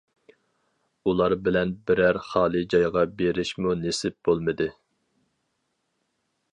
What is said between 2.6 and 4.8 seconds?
جايغا بېرىشمۇ نېسىپ بولمىدى.